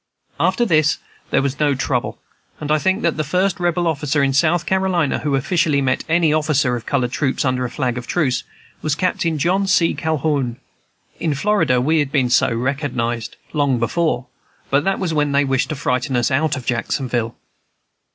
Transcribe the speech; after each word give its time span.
After 0.39 0.65
this 0.65 0.97
there 1.29 1.43
was 1.43 1.59
no 1.59 1.75
trouble, 1.75 2.17
and 2.59 2.71
I 2.71 2.79
think 2.79 3.03
that 3.03 3.17
the 3.17 3.23
first 3.23 3.59
Rebel 3.59 3.85
officer 3.85 4.23
in 4.23 4.33
South 4.33 4.65
Carolina 4.65 5.19
who 5.19 5.35
officially 5.35 5.79
met 5.79 6.03
any 6.09 6.33
officer 6.33 6.75
of 6.75 6.87
colored 6.87 7.11
troops 7.11 7.45
under 7.45 7.65
a 7.65 7.69
flag 7.69 7.99
of 7.99 8.07
truce 8.07 8.41
was 8.81 8.95
Captain 8.95 9.37
John 9.37 9.67
C. 9.67 9.93
Calhoun. 9.93 10.59
In 11.19 11.35
Florida 11.35 11.79
we 11.79 11.99
had 11.99 12.11
been 12.11 12.31
so 12.31 12.49
recognized 12.51 13.35
long 13.53 13.77
before; 13.77 14.25
but 14.71 14.83
that 14.85 14.97
was 14.97 15.13
when 15.13 15.33
they 15.33 15.45
wished 15.45 15.69
to 15.69 15.75
frighten 15.75 16.15
us 16.15 16.31
out 16.31 16.55
of 16.57 16.65
Jacksonville. 16.65 17.35